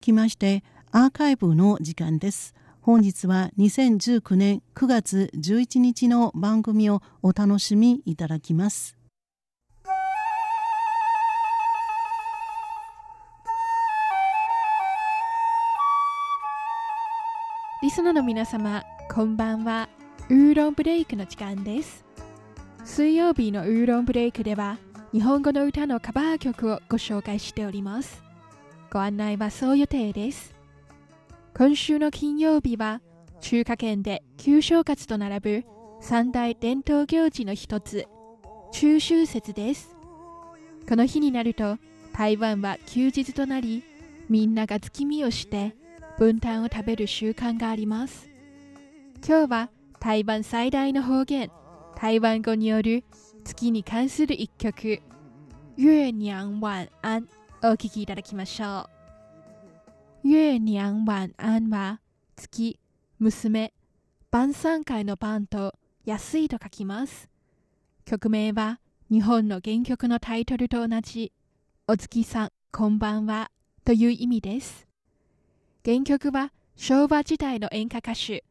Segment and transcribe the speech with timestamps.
[0.00, 2.54] きましてアーカイブの時間です。
[2.80, 8.96] 本日は2019年9月11日の番組をお楽しみいただきます。
[17.82, 19.90] リスナーの皆様こんばんは。
[20.30, 22.06] ウーロンブレイクの時間です。
[22.84, 24.78] 水曜日のウーロンブレイクでは
[25.12, 28.29] 日本語の歌のカバー曲をご紹介しております。
[28.92, 30.52] ご案内はそう予定です。
[31.56, 33.00] 今週の金曜日は
[33.40, 35.64] 中華圏で旧正月と並ぶ
[36.00, 38.06] 三大伝統行事の一つ
[38.72, 39.94] 中秋節です。
[40.88, 41.78] この日になると
[42.12, 43.84] 台湾は休日となり
[44.28, 45.76] みんなが月見をして
[46.18, 48.28] 分担を食べる習慣があります。
[49.24, 49.70] 今日は
[50.00, 51.52] 台湾最大の方言
[51.94, 53.04] 台湾語による
[53.44, 55.00] 月に関する一曲
[55.78, 57.28] 「月娘晚安」
[57.62, 58.88] お聴きいただきましょ
[60.24, 60.26] う。
[60.26, 62.00] 月娘晚安は
[62.34, 62.80] 月、
[63.18, 63.74] 娘、
[64.30, 65.74] 晩餐会の晩と
[66.06, 67.28] 安いと書きます。
[68.06, 71.34] 曲名は日本の原曲のタイトルと同じ
[71.86, 73.50] お月さんこんばんは
[73.84, 74.86] という意味です。
[75.84, 78.42] 原曲は昭和時代の演歌歌手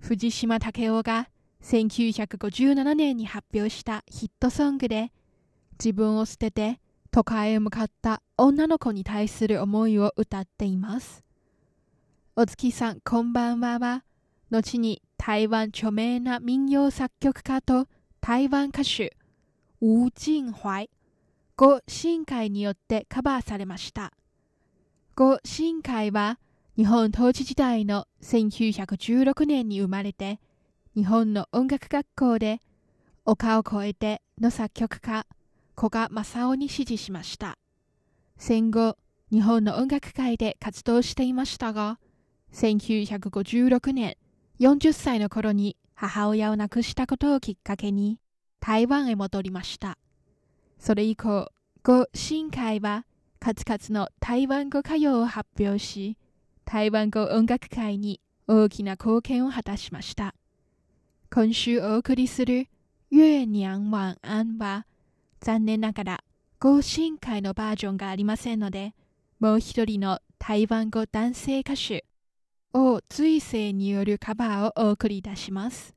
[0.00, 1.30] 藤島武雄が
[1.62, 5.12] 1957年に発表したヒットソングで
[5.82, 6.78] 自分を捨てて
[7.12, 11.24] 都会へ向かった女の子に対する思いを歌っています。
[12.36, 14.04] お月さんこんばんはは、
[14.50, 17.88] 後に台湾著名な民謡作曲家と
[18.20, 19.16] 台湾歌手、
[19.80, 20.88] ウ・ジンホイ、
[21.56, 24.12] 呉新海によってカバーされました。
[25.16, 26.38] 呉新海は
[26.76, 30.38] 日本統治時代の1916年に生まれて、
[30.94, 32.60] 日本の音楽学校で
[33.24, 35.26] 丘を越えての作曲家、
[35.80, 37.56] 古賀正夫に支持しました。
[38.36, 38.98] 戦後、
[39.32, 41.98] 日本の音楽界で活動していましたが、
[42.52, 44.18] 1956年、
[44.60, 48.20] 40歳の頃に母親を亡くしたことをきっかけに
[48.60, 49.96] 台湾へ戻りました。
[50.78, 51.50] それ以降、
[51.82, 53.06] 呉新海は
[53.38, 56.18] 数々の台湾語歌謡を発表し、
[56.66, 60.34] 台湾語音楽界に大きな貢献を果たしました。
[61.32, 62.68] 今週お送りする
[63.10, 64.84] 月娘晚安は、
[65.40, 66.24] 残念ながら、
[66.58, 68.94] 更新会のバージョンがありませんので、
[69.38, 72.04] もう一人の台湾語男性歌手、
[72.72, 75.94] 王追星によるカバーをお送りいたします。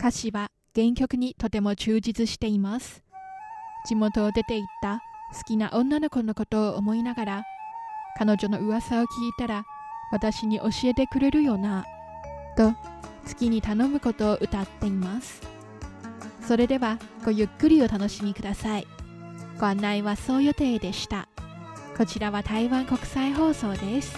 [0.00, 3.02] 歌詞は原曲にとても忠実しています。
[3.86, 5.00] 地元を出て行った
[5.32, 7.44] 好きな女の子のことを思いながら、
[8.18, 9.06] 彼女の噂を聞い
[9.38, 9.64] たら
[10.10, 11.84] 私に教えてくれるよな、
[12.56, 12.72] と
[13.24, 15.55] 月に頼むことを歌っています。
[16.46, 18.86] それではごゆっくりお楽しみください。
[19.58, 21.26] ご案内はそう予定でした。
[21.96, 24.16] こちらは台湾国際放送です。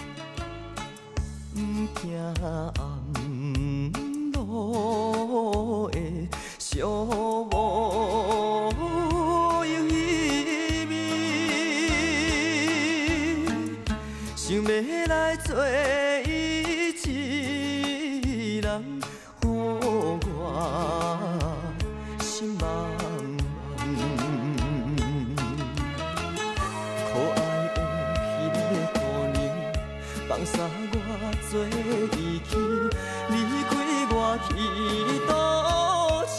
[14.35, 15.55] 想要来做
[16.23, 16.93] 一
[18.61, 19.01] 人，
[19.41, 19.49] 予
[20.37, 21.38] 我。
[22.69, 23.99] 心茫
[24.95, 25.37] 茫，
[27.09, 27.37] 可爱
[27.73, 27.77] 的
[28.29, 28.97] 彼个姑
[29.33, 29.37] 娘，
[30.27, 30.53] 放下
[30.91, 30.95] 我
[31.49, 31.67] 做伊
[32.47, 32.51] 去，
[33.29, 33.33] 离
[33.69, 33.71] 开
[34.11, 34.13] 我
[34.45, 34.49] 去
[35.27, 35.31] 都
[36.27, 36.37] 市。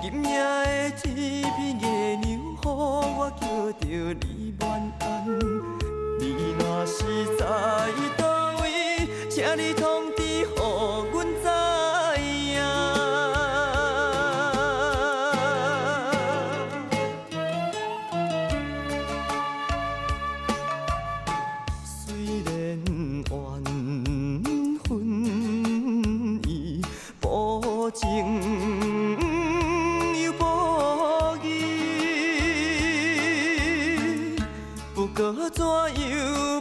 [0.00, 1.04] 今夜的天
[1.56, 1.84] 边月
[2.16, 2.26] 娘，
[2.56, 3.82] 予我叫着
[4.20, 4.26] 你
[4.60, 4.64] 晚
[5.00, 5.04] 安。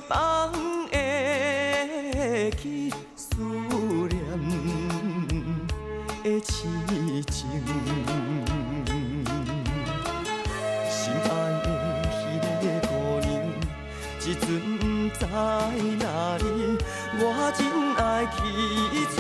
[0.08, 0.54] 放
[0.90, 0.98] 下
[2.62, 3.36] 去思
[4.08, 4.14] 念
[6.24, 6.50] 的痴
[7.30, 7.36] 情，
[10.90, 11.28] 心爱
[11.62, 11.66] 的
[12.12, 12.16] 彼
[12.62, 12.90] 个姑
[13.20, 13.28] 娘，
[14.22, 14.46] 一阵
[14.78, 14.82] 不
[15.18, 15.22] 知
[16.00, 16.06] 哪
[16.38, 16.42] 里，
[17.20, 17.22] 我
[17.58, 17.60] 真
[17.98, 18.36] 爱去
[19.18, 19.20] 找。